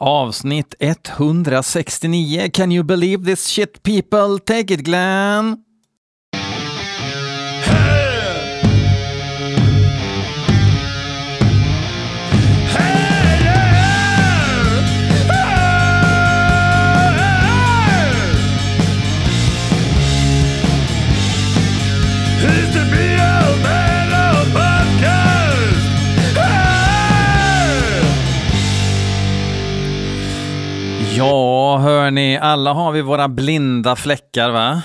[0.00, 2.50] Avsnitt 169.
[2.52, 4.38] Can you believe this shit people?
[4.38, 5.62] Take it Glenn!
[31.80, 34.82] Hörni, alla har vi våra blinda fläckar, va?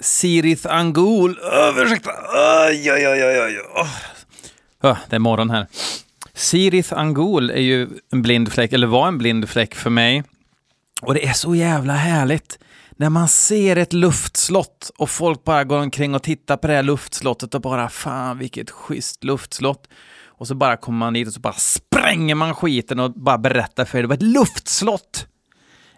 [0.00, 1.38] Sirith Angul.
[1.38, 2.10] oh, ursäkta.
[2.68, 3.60] Oj, oj, oj, oj,
[4.82, 4.96] oj.
[5.10, 5.66] Det är morgon här.
[6.34, 10.24] Sirith Angul är ju en blind fläck, eller var en blind fläck för mig.
[11.02, 12.58] Och det är så jävla härligt
[12.96, 16.82] när man ser ett luftslott och folk bara går omkring och tittar på det här
[16.82, 19.88] luftslottet och bara fan vilket schysst luftslott.
[20.24, 23.84] Och så bara kommer man dit och så bara spränger man skiten och bara berättar
[23.84, 25.26] för er det var ett luftslott.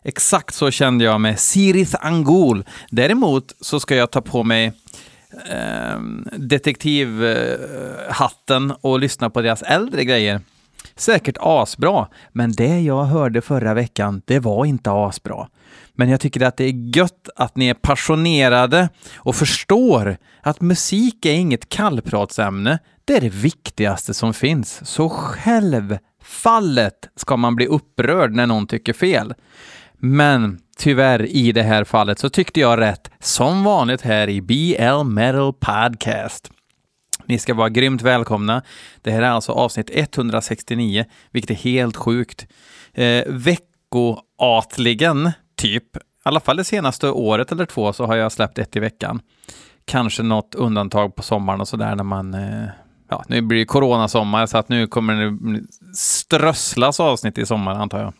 [0.02, 2.64] Exakt så kände jag med Sirith Angul.
[2.90, 4.72] Däremot så ska jag ta på mig
[5.50, 5.98] eh,
[6.36, 10.40] detektivhatten och lyssna på deras äldre grejer.
[10.96, 15.48] Säkert asbra, men det jag hörde förra veckan, det var inte asbra.
[15.94, 21.26] Men jag tycker att det är gött att ni är passionerade och förstår att musik
[21.26, 22.78] är inget kallpratsämne.
[23.04, 24.88] Det är det viktigaste som finns.
[24.88, 29.34] Så självfallet ska man bli upprörd när någon tycker fel.
[29.98, 35.04] Men tyvärr i det här fallet så tyckte jag rätt, som vanligt här i BL
[35.04, 36.50] Metal Podcast.
[37.26, 38.62] Ni ska vara grymt välkomna.
[39.02, 42.46] Det här är alltså avsnitt 169, vilket är helt sjukt.
[42.94, 48.58] Eh, veckoatligen, typ, i alla fall det senaste året eller två, så har jag släppt
[48.58, 49.20] ett i veckan.
[49.84, 52.68] Kanske något undantag på sommaren och sådär när man eh,
[53.10, 55.60] Ja, nu blir det coronasommar så att nu kommer det
[55.94, 58.12] strösslas avsnitt i sommar antar jag.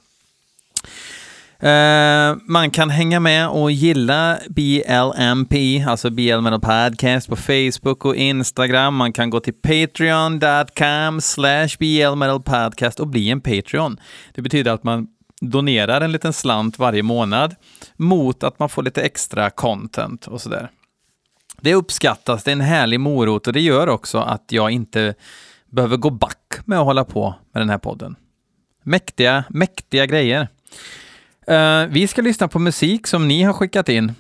[1.62, 8.17] Eh, man kan hänga med och gilla BLMP, alltså BL Metal Podcast på Facebook och
[8.17, 8.95] Instagram.
[8.95, 14.01] Man kan gå till patreon.com slash BL Podcast och bli en Patreon.
[14.35, 15.08] Det betyder att man
[15.41, 17.55] donerar en liten slant varje månad
[17.96, 20.70] mot att man får lite extra content och sådär.
[21.61, 25.14] Det uppskattas, det är en härlig morot och det gör också att jag inte
[25.70, 28.17] behöver gå back med att hålla på med den här podden.
[28.83, 30.48] Mäktiga, mäktiga grejer.
[31.51, 34.13] Uh, vi ska lyssna på musik som ni har skickat in.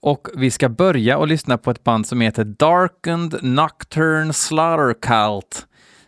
[0.00, 5.66] Och vi ska börja och lyssna på ett band som heter Darkened Nocturne Slaughter Cult.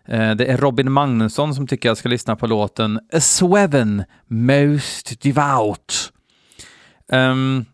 [0.09, 4.05] Uh, eh, det är Robin Magnusson som tycker jag ska lyssna på låten A Sweven
[4.27, 6.13] Most Devout.
[7.13, 7.65] Um,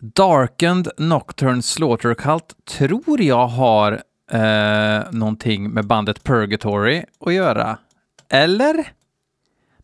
[0.00, 3.92] Darkened Nocturne Slaughter Cult tror jag har
[4.34, 7.78] uh, någonting med bandet Purgatory att göra.
[8.28, 8.99] Eller?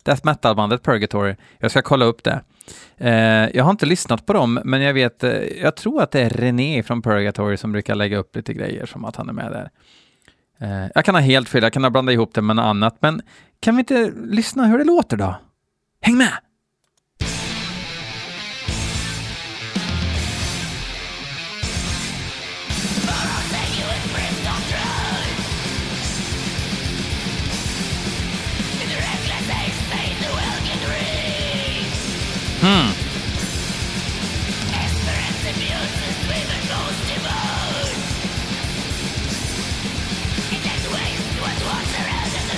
[0.07, 1.35] Death metal-bandet Purgatory.
[1.59, 2.41] Jag ska kolla upp det.
[2.97, 5.31] Eh, jag har inte lyssnat på dem, men jag vet, eh,
[5.61, 9.05] jag tror att det är René från Purgatory som brukar lägga upp lite grejer som
[9.05, 9.69] att han är med där.
[10.59, 12.97] Eh, jag kan ha helt fel, jag kan ha blandat ihop det med något annat,
[12.99, 13.21] men
[13.59, 15.35] kan vi inte lyssna hur det låter då?
[16.01, 16.33] Häng med!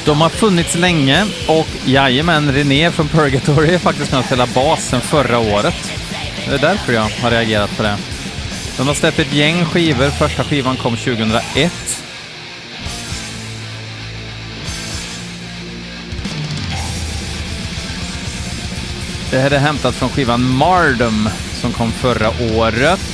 [0.09, 4.84] De har funnits länge och jajamän, René från Purgatory är faktiskt med och spelar bas
[4.84, 5.92] sedan förra året.
[6.47, 7.97] Det är därför jag har reagerat på det.
[8.78, 10.09] De har släppt ett gäng skivor.
[10.09, 12.03] Första skivan kom 2001.
[19.31, 23.09] Det här är hämtat från skivan Mardum som kom förra året.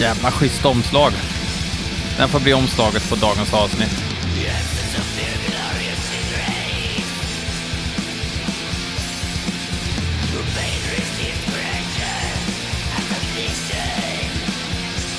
[0.00, 1.12] Jävla schysst omslag.
[2.16, 4.04] Den får bli omslaget på dagens avsnitt.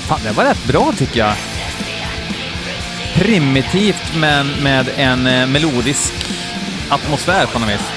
[0.06, 1.34] Fan, det var rätt bra tycker jag.
[3.14, 6.12] Primitivt men med en eh, melodisk
[6.88, 7.91] atmosfär på något vis.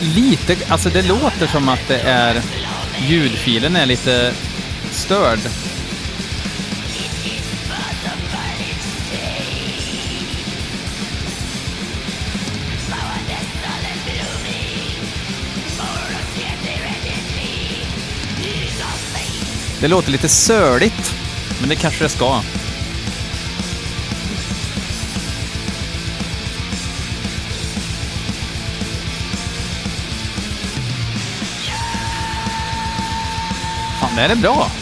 [0.00, 2.42] Lite, alltså det låter som att det är
[3.08, 4.32] ljudfilen är lite
[4.90, 5.38] störd.
[19.80, 21.14] Det låter lite söligt,
[21.60, 22.42] men det kanske det ska.
[34.20, 34.79] Fan, det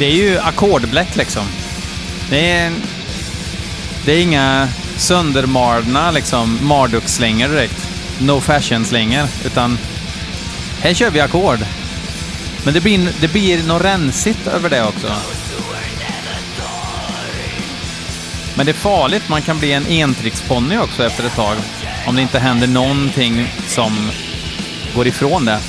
[0.00, 1.46] Det är ju ackordbläck liksom.
[2.30, 2.72] Det är,
[4.04, 7.88] det är inga söndermalna liksom Marduk-slingor direkt.
[8.18, 9.78] No fashion-slingor, utan
[10.80, 11.58] här kör vi ackord.
[12.64, 15.12] Men det blir, det blir något rensigt över det också.
[18.54, 21.56] Men det är farligt, man kan bli en entricksponny också efter ett tag.
[22.06, 24.10] Om det inte händer någonting som
[24.94, 25.60] går ifrån det.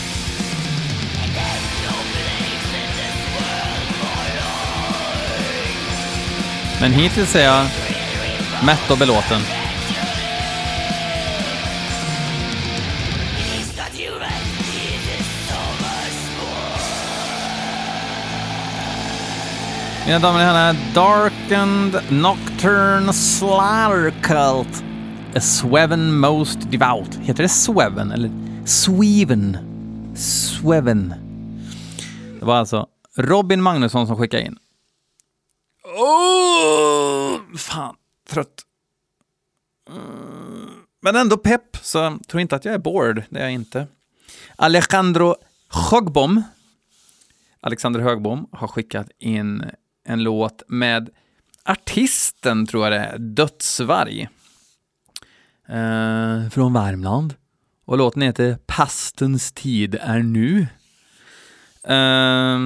[6.81, 7.67] Men hittills är jag
[8.65, 9.41] mätt och belåten.
[20.05, 24.83] Mina damer och herrar, Darkened Nocturne Slaughter Cult.
[25.35, 27.15] A Sweven Most Devout.
[27.21, 28.31] Heter det Sweven eller
[28.65, 29.57] Sweven?
[30.15, 31.13] Sweven.
[32.39, 32.85] Det var alltså
[33.17, 34.57] Robin Magnusson som skickade in.
[36.01, 37.95] Oh, fan,
[38.29, 38.61] trött.
[39.89, 40.69] Mm.
[41.01, 43.23] Men ändå pepp, så jag tror inte att jag är bored.
[43.29, 43.87] Det är jag inte.
[44.55, 45.35] Alejandro
[45.69, 46.43] Högbom,
[47.59, 49.65] Alexander Högbom, har skickat in
[50.03, 51.09] en låt med
[51.65, 54.29] artisten, tror jag det är, Dödsvarg.
[55.67, 57.35] Eh, från Värmland.
[57.85, 60.67] Och låten heter Pastens tid är nu.
[61.83, 62.59] Eh,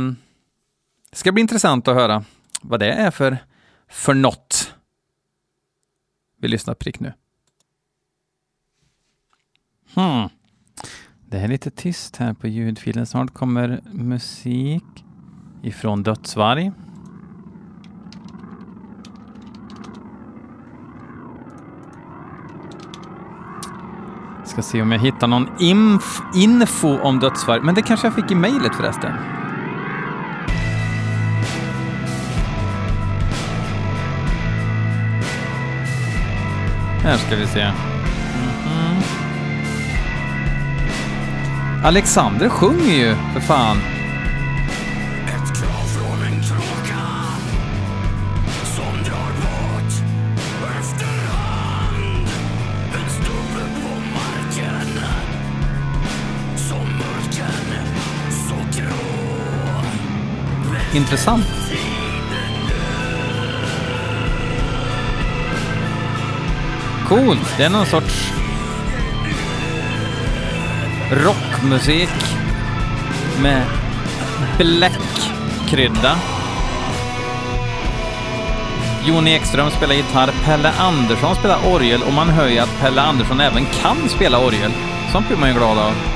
[1.09, 2.23] det ska bli intressant att höra
[2.67, 3.37] vad det är för,
[3.87, 4.75] för något.
[6.37, 7.13] Vi lyssnar prick nu.
[9.93, 10.29] Hmm.
[11.29, 13.05] Det är lite tyst här på ljudfilen.
[13.05, 15.05] Snart kommer musik
[15.63, 16.71] ifrån Dödsvarg.
[24.45, 27.61] Ska se om jag hittar någon inf info om Dödsvarg.
[27.61, 29.44] Men det kanske jag fick i mejlet förresten.
[37.05, 37.61] Här ska vi se.
[37.61, 37.73] Mm
[38.65, 39.01] -hmm.
[41.83, 43.77] Alexander sjunger ju, för fan.
[60.95, 61.45] Intressant.
[67.05, 67.57] Coolt.
[67.57, 68.31] Det är någon sorts
[71.11, 72.09] rockmusik
[73.41, 73.63] med
[74.57, 76.17] bläckkrydda.
[79.05, 83.39] Jon Ekström spelar gitarr, Pelle Andersson spelar orgel och man hör ju att Pelle Andersson
[83.39, 84.71] även kan spela orgel.
[85.11, 86.14] Sånt blir man ju glad av.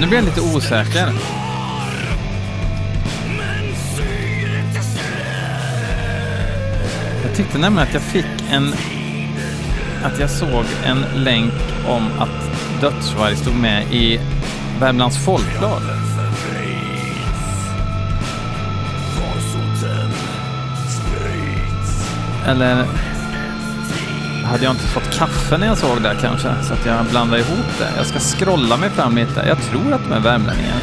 [0.00, 1.12] nu blir jag lite osäker.
[7.24, 8.74] Jag tyckte nämligen att jag fick en...
[10.04, 11.52] Att jag såg en länk
[11.88, 14.20] om att Dödsvarg stod med i
[14.80, 15.82] Värmlands Folkblad.
[22.46, 22.86] Eller
[24.50, 27.78] hade jag inte fått kaffe när jag såg det kanske, så att jag blandar ihop
[27.78, 27.92] det.
[27.96, 29.44] Jag ska scrolla mig fram lite.
[29.48, 30.80] Jag tror att de är värmlänningar.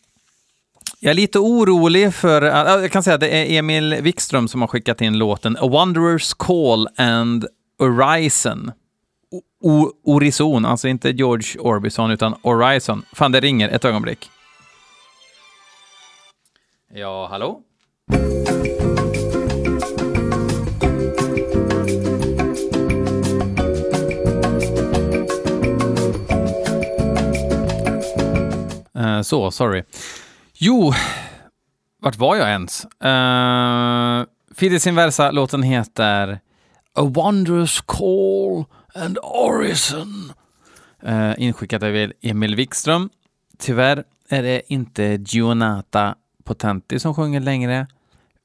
[1.04, 4.68] jag är lite orolig för, jag kan säga att det är Emil Wikström som har
[4.68, 7.46] skickat in låten A Wanderer's Call and
[7.78, 8.72] Horizon
[9.62, 13.02] O Horizon, alltså inte George Orbison utan Horizon.
[13.12, 13.68] Fan, det ringer.
[13.68, 14.30] Ett ögonblick.
[16.94, 17.60] Ja, hallå?
[28.98, 29.82] Uh, så, sorry.
[30.64, 30.92] Jo,
[31.98, 32.84] vart var jag ens?
[32.84, 36.40] Eh, uh, Fides Inversa-låten heter
[36.94, 38.64] A Wondrous Call
[38.94, 40.32] and Orison.
[41.06, 43.10] Uh, inskickad av Emil Wikström.
[43.58, 46.14] Tyvärr är det inte Gionata
[46.44, 47.86] Potenti som sjunger längre,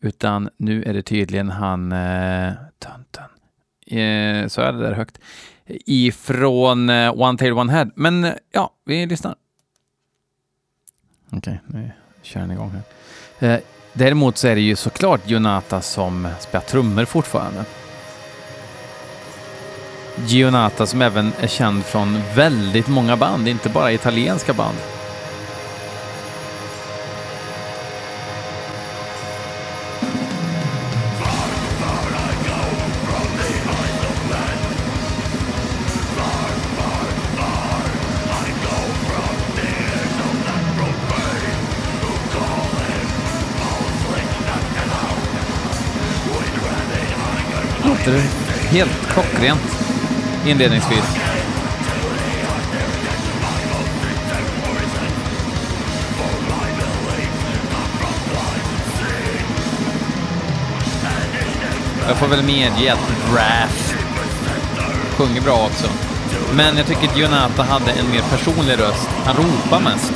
[0.02, 1.92] utan nu är det tydligen han...
[1.92, 4.00] Uh, tun, tun.
[4.00, 5.20] Uh, så är det där högt.
[5.86, 7.90] Ifrån uh, One Tail One Head.
[7.96, 9.36] Men uh, ja, vi lyssnar.
[11.32, 11.92] Okej, okay, nu
[12.28, 12.72] kör den igång
[13.40, 13.54] här.
[13.54, 13.60] Eh,
[13.94, 17.66] däremot så är det ju såklart Jonata som spelar trummor fortfarande.
[20.26, 24.78] Gionata som även är känd från väldigt många band, inte bara italienska band.
[48.68, 49.62] Helt klockrent
[50.46, 51.04] inledningsvis.
[62.08, 63.96] Jag får väl medge att Wrath
[65.18, 65.88] sjunger bra också.
[66.54, 69.10] Men jag tycker att Jonata hade en mer personlig röst.
[69.26, 70.14] Han ropar mest.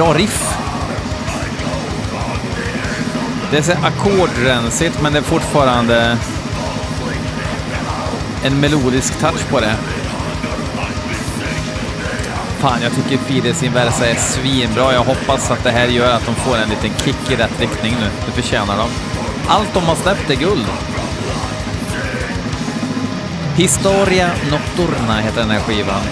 [0.00, 0.58] Bra riff.
[3.50, 6.18] Det är så ackordrensigt, men det är fortfarande
[8.44, 9.74] en melodisk touch på det.
[12.58, 14.92] Fan, jag tycker Fides Inversa är svinbra.
[14.92, 17.96] Jag hoppas att det här gör att de får en liten kick i rätt riktning
[18.00, 18.06] nu.
[18.26, 18.88] Det förtjänar de.
[19.48, 20.66] Allt de har släppt är guld.
[23.56, 26.02] Historia Nocturna heter den här skivan.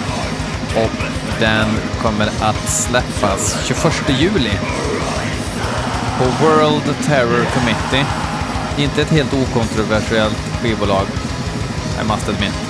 [0.77, 1.08] Och
[1.41, 1.69] den
[2.03, 4.53] kommer att släppas 21 juli
[6.19, 8.07] på World Terror Committee.
[8.79, 11.07] Inte ett helt okontroversiellt skivbolag,
[12.01, 12.68] I must admit.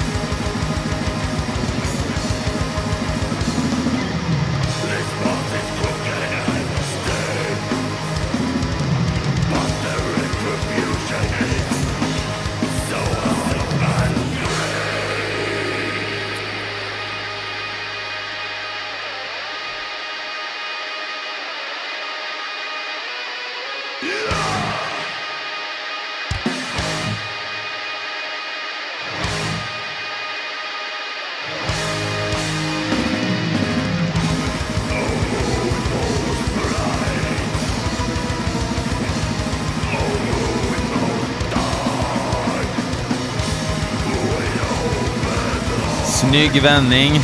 [46.50, 47.20] Snygg vändning.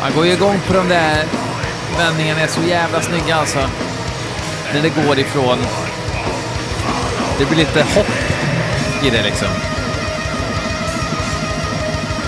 [0.00, 1.24] Man går ju igång på de där
[1.98, 3.68] vändningarna, är så jävla snygga alltså.
[4.74, 5.58] När det går ifrån...
[7.38, 8.06] Det blir lite hopp
[9.02, 9.48] i det liksom.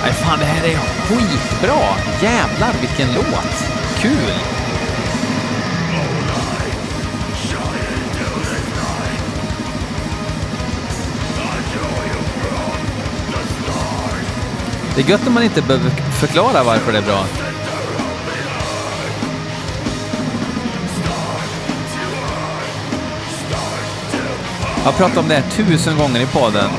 [0.03, 1.97] Nej, fan det här är skitbra!
[2.23, 3.65] Jävlar vilken låt!
[3.99, 4.33] Kul!
[14.95, 17.25] Det är gött om man inte behöver förklara varför det är bra.
[24.85, 26.71] Jag har pratat om det här tusen gånger i podden.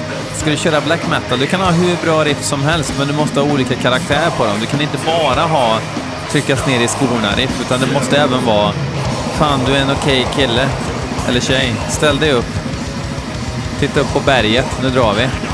[0.45, 3.13] Ska du köra black metal, du kan ha hur bra riff som helst, men du
[3.13, 4.55] måste ha olika karaktär på dem.
[4.59, 5.79] Du kan inte bara ha
[6.31, 8.73] tryckas ner i skorna-riff, utan det måste även vara
[9.39, 10.69] Fan, du är en okej okay kille.
[11.27, 11.73] Eller tjej.
[11.89, 12.45] Ställ dig upp.
[13.79, 14.65] Titta upp på berget.
[14.81, 15.44] Nu drar vi.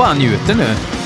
[0.00, 0.99] Bara njuter nu.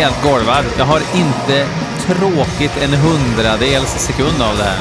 [0.00, 0.64] Helt golvad.
[0.78, 1.66] Jag har inte
[1.98, 4.78] tråkigt en hundradels sekund av det här.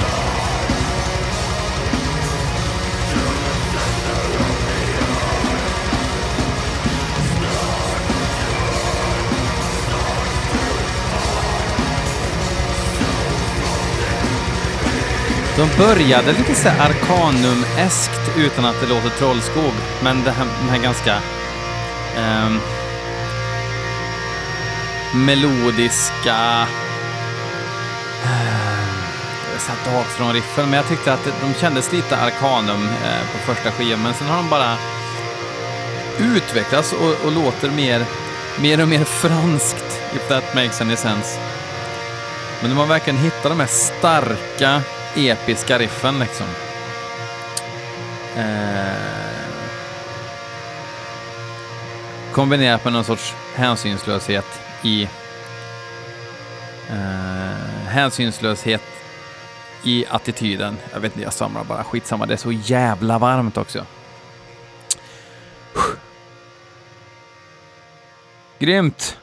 [15.58, 20.70] De började lite så här Arcanum-eskt utan att det låter trollskog, men det här, den
[20.70, 21.16] här ganska
[22.18, 22.79] Um
[25.14, 26.68] melodiska...
[28.24, 28.60] Eh,
[29.60, 33.72] satt av från riffen, men jag tyckte att de kändes lite Arcanum eh, på första
[33.72, 34.78] skivan, men sen har de bara
[36.20, 38.06] utvecklats och, och låter mer,
[38.62, 41.40] mer och mer franskt, if that makes any sense.
[42.62, 44.82] Men de har verkligen hittat de här starka,
[45.16, 46.48] episka riffen liksom.
[48.38, 49.10] Eh,
[52.32, 55.04] kombinerat med någon sorts hänsynslöshet i
[56.90, 58.82] eh, hänsynslöshet
[59.84, 60.78] i attityden.
[60.94, 62.26] Jag vet inte, jag samlar bara skitsamma.
[62.26, 63.86] Det är så jävla varmt också.
[68.60, 69.18] Grymt!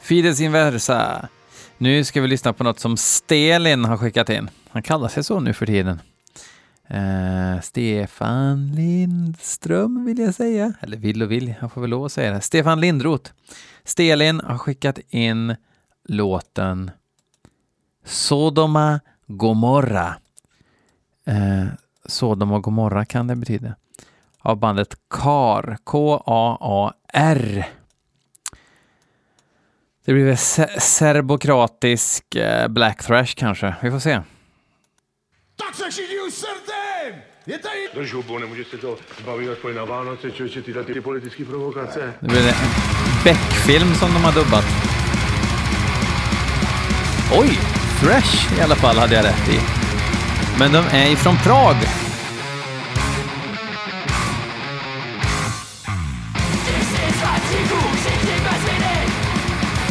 [0.00, 1.28] Fides inversa.
[1.78, 4.50] Nu ska vi lyssna på något som Stelin har skickat in.
[4.70, 6.00] Han kallar sig så nu för tiden.
[6.90, 10.72] Eh, Stefan Lindström vill jag säga.
[10.80, 12.40] Eller vill och vill, jag får väl lov att säga det.
[12.40, 13.30] Stefan Lindroth.
[13.84, 15.56] Stelin har skickat in
[16.08, 16.90] låten
[18.04, 20.14] Sodoma Gomorra.
[21.24, 21.64] Eh,
[22.04, 23.74] Sodoma Gomorra kan det betyda.
[24.40, 25.78] av bandet KAR.
[25.84, 27.66] K-A-A-R.
[30.04, 33.74] Det blir väl se- serbokratisk eh, black thrash kanske.
[33.82, 34.20] Vi får se.
[35.68, 37.22] Tak se všichni usrte!
[37.46, 37.88] Je tady...
[37.94, 42.14] Drž hubu, nemůžeš se to bavit aspoň na Vánoce, člověče, tyhle ty politické provokace.
[42.22, 42.54] Det blir en
[43.24, 44.64] Beck-film som de har dubbat.
[47.32, 47.58] Oj!
[48.00, 49.60] Thrash i alla fall hade jag rätt i.
[50.58, 51.76] Men de är ifrån Prag.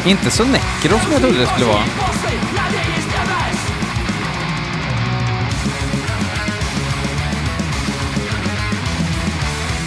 [0.05, 2.06] Inte så necro som jag trodde det skulle vara.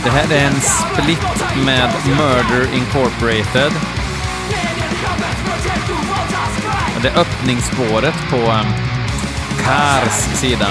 [0.04, 3.72] Det här är en split med Murder Incorporated.
[7.02, 8.66] Det är öppningsspåret på Kars
[9.64, 10.66] Cars sida.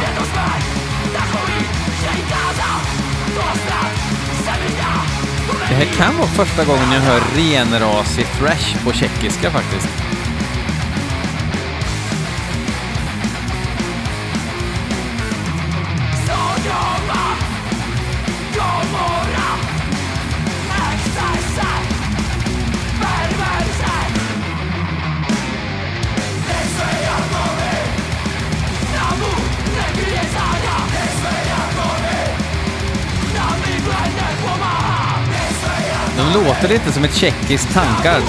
[5.69, 10.08] Det här kan vara första gången jag hör renrasig thrash på tjeckiska faktiskt.
[36.33, 38.21] Låter lite som ett tjeckiskt tankar.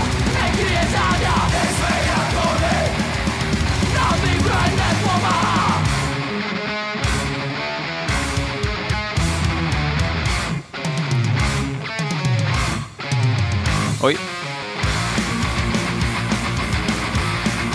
[14.02, 14.16] Oj.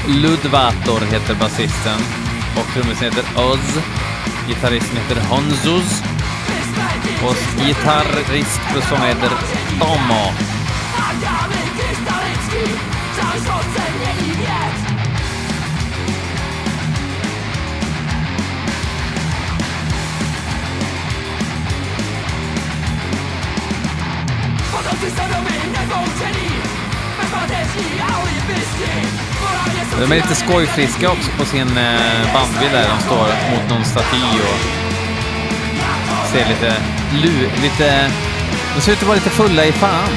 [0.07, 1.99] Ludvator heter basisten
[2.55, 3.79] och trummisen heter Oz.
[4.47, 6.14] Gitarristen heter Honzuz
[7.25, 9.29] och gitarrist som heter
[9.79, 10.33] Tomo.
[29.99, 32.89] De är lite skojfriska också på sin eh, bandbild där.
[32.89, 34.84] De står mot någon staty och
[36.35, 36.75] ser lite...
[37.13, 38.11] Lu, lite...
[38.75, 40.09] De ser ut att vara lite fulla i fan.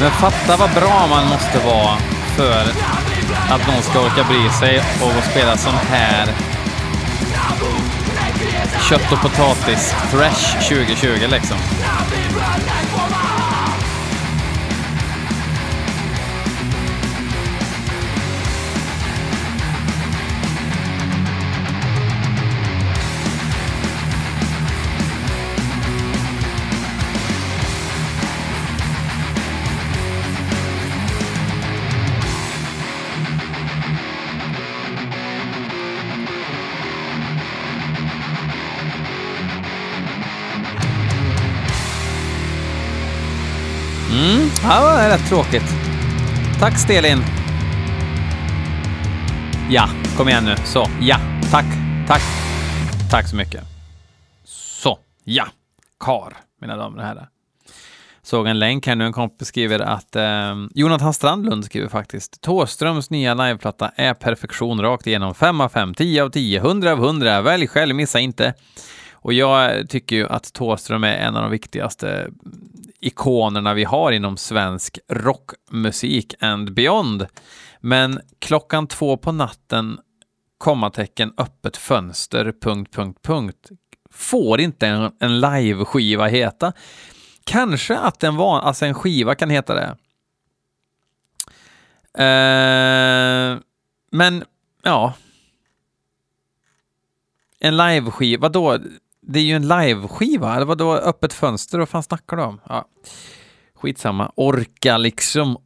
[0.00, 1.98] Men fatta vad bra man måste vara
[2.36, 2.97] för
[3.50, 6.26] att någon ska orka bry sig och spela sån här
[8.88, 11.56] kött och potatis thrash 2020 liksom.
[44.10, 45.74] Mm, ja, det var rätt tråkigt.
[46.60, 47.18] Tack Stelin.
[49.70, 50.56] Ja, kom igen nu.
[50.64, 51.16] Så, ja.
[51.50, 51.66] Tack,
[52.06, 52.22] tack.
[53.10, 53.64] Tack så mycket.
[54.44, 55.46] Så, ja.
[56.00, 57.28] Kar, mina damer och herrar.
[58.22, 63.10] Såg en länk här nu, en kompis skriver att eh, Jonathan Strandlund skriver faktiskt Tåströms
[63.10, 65.34] nya liveplatta är perfektion rakt igenom.
[65.34, 67.40] 5 av 5, 10 av 10, 100 av 100.
[67.40, 68.54] Välj själv, missa inte.
[69.12, 72.30] Och jag tycker ju att Tåström är en av de viktigaste
[73.00, 77.26] ikonerna vi har inom svensk rockmusik and beyond.
[77.80, 79.98] Men klockan två på natten,
[80.58, 83.70] kommatecken, öppet fönster, punkt, punkt, punkt,
[84.10, 86.72] får inte en, en live-skiva heta.
[87.44, 89.96] Kanske att en, van, alltså en skiva kan heta det.
[92.24, 93.58] Eh,
[94.10, 94.44] men,
[94.82, 95.14] ja.
[97.60, 98.78] En live-skiva, vadå?
[99.30, 101.78] Det är ju en live-skiva, eller vadå öppet fönster?
[101.78, 102.60] Vad fan snackar du om?
[102.68, 102.84] Ja.
[103.74, 104.32] Skitsamma.
[104.34, 105.56] Orka liksom.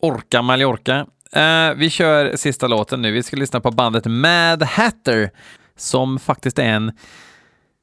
[0.00, 1.06] Orka Mallorca.
[1.36, 3.12] Uh, vi kör sista låten nu.
[3.12, 5.30] Vi ska lyssna på bandet Mad Hatter
[5.76, 6.92] som faktiskt är en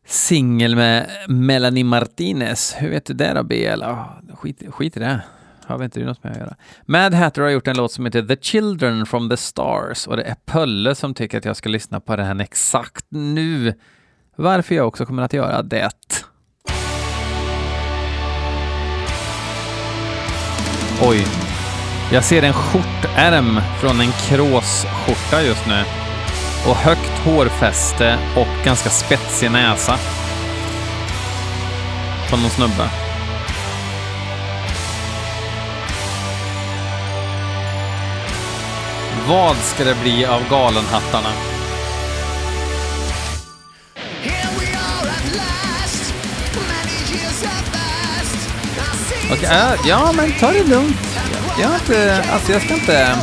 [0.08, 2.76] singel med Melanie Martinez.
[2.78, 3.84] Hur vet du det då, BL?
[3.84, 5.22] Oh, skit, skit i det.
[5.66, 6.56] har vi inte något med att göra.
[6.86, 10.24] Mad Hatter har gjort en låt som heter The Children from the Stars och det
[10.24, 13.74] är Pölle som tycker att jag ska lyssna på den exakt nu.
[14.42, 15.92] Varför jag också kommer att göra det.
[21.02, 21.26] Oj.
[22.12, 25.84] Jag ser en skjortärm från en kråsskjorta just nu.
[26.70, 29.98] Och högt hårfäste och ganska spetsig näsa.
[32.30, 32.90] Från någon snubbe.
[39.28, 41.59] Vad ska det bli av galenhattarna?
[49.32, 50.98] Okej, äh, ja men ta det lugnt.
[51.60, 53.16] Jag har inte, alltså jag ska inte...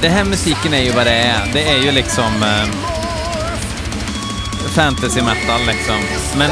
[0.00, 1.52] Det här musiken är ju vad det är.
[1.52, 2.68] Det är ju liksom eh,
[4.68, 5.94] fantasy metal liksom.
[6.36, 6.50] Men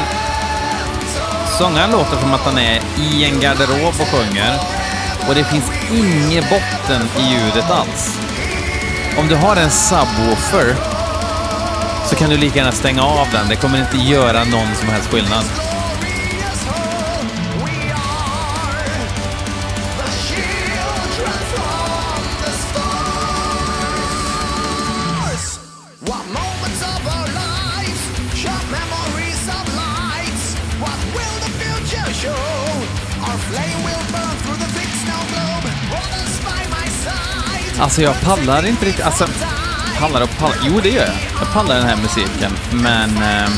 [1.57, 4.59] sångaren låter som att han är i en garderob och sjunger.
[5.27, 8.19] Och det finns ingen botten i ljudet alls.
[9.17, 10.75] Om du har en subwoofer
[12.05, 13.49] så kan du lika gärna stänga av den.
[13.49, 15.45] Det kommer inte göra någon som helst skillnad.
[37.79, 39.27] Alltså jag pallar inte riktigt, alltså
[39.99, 41.15] pallar och pallar, jo det gör jag.
[41.39, 43.17] Jag pallar den här musiken, men...
[43.17, 43.49] Eh,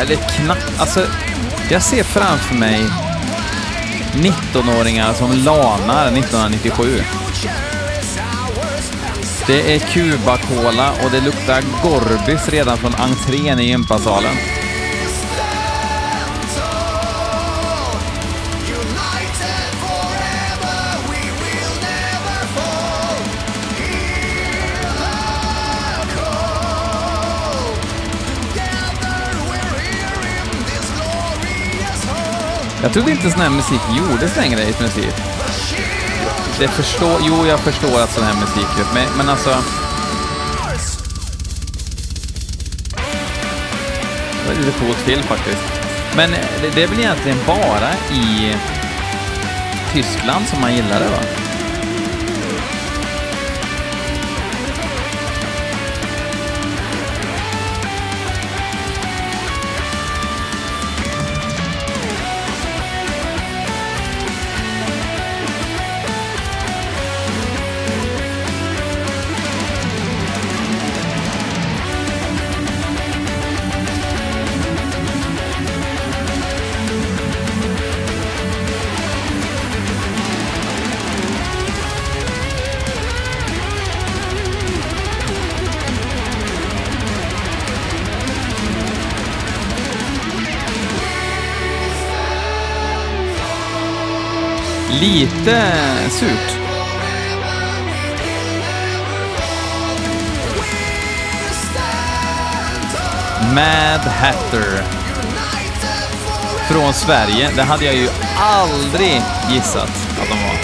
[0.00, 1.06] eller knappt, alltså
[1.70, 2.84] jag ser framför mig
[4.14, 7.02] 19-åringar som lanar 1997.
[9.46, 14.34] Det är Cuba-Cola och det luktar Gorbis redan från entrén i gympasalen.
[32.88, 35.14] Jag trodde inte sån här musik gjordes längre i princip.
[36.58, 39.50] Det förstår, jo, jag förstår att sån här musik görs, men, men alltså...
[44.42, 45.62] Det var lite coolt till faktiskt.
[46.16, 48.54] Men eh, det, det är väl egentligen bara i
[49.92, 51.47] Tyskland som man gillar det va?
[95.18, 95.62] Lite
[96.10, 96.58] surt.
[103.54, 104.82] Mad Hatter.
[106.70, 107.50] Från Sverige.
[107.56, 109.90] Det hade jag ju aldrig gissat
[110.22, 110.58] att de var.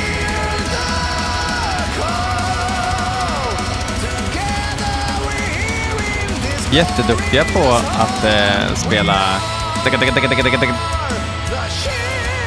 [6.73, 9.17] Jätteduktiga på att eh, spela...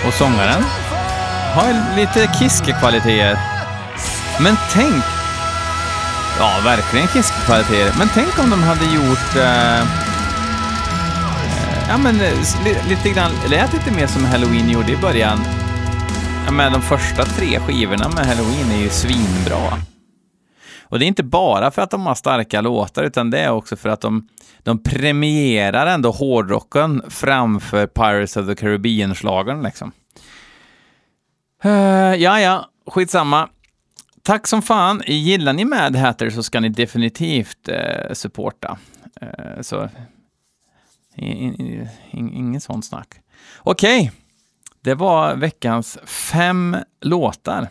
[0.07, 0.63] Och sångaren
[1.57, 3.37] har lite Kiske-kvaliteter.
[4.41, 5.03] Men tänk...
[6.39, 7.97] Ja, verkligen Kiske-kvaliteter.
[7.97, 9.35] Men tänk om de hade gjort...
[9.35, 9.85] Eh, eh
[11.89, 13.31] ja, men eh, lite grann...
[13.49, 15.39] Lät lite mer som Halloween gjorde i början.
[16.45, 19.77] Ja, men de första tre skivorna med Halloween är ju svinbra.
[20.81, 23.75] Och det är inte bara för att de har starka låtar, utan det är också
[23.75, 24.27] för att de,
[24.63, 29.91] de premierar ändå hårdrocken framför Pirates of the Caribbean-schlagern liksom.
[31.65, 33.49] Uh, ja, ja, skitsamma.
[34.23, 35.01] Tack som fan.
[35.05, 38.77] Gillar ni Mad Hatter så ska ni definitivt uh, supporta.
[39.21, 39.89] Uh, så
[41.15, 41.53] in,
[42.11, 43.07] in, ingen sån snack.
[43.59, 44.11] Okej, okay.
[44.81, 47.69] det var veckans fem låtar.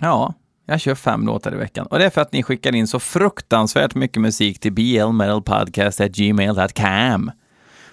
[0.00, 0.34] Ja,
[0.66, 1.86] jag kör fem låtar i veckan.
[1.86, 7.30] Och det är för att ni skickar in så fruktansvärt mycket musik till blmetalpodcast.gmail.com.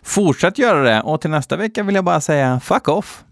[0.02, 3.24] Fortsätt göra det och till nästa vecka vill jag bara säga fuck off.